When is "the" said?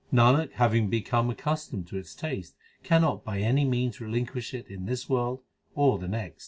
5.99-6.07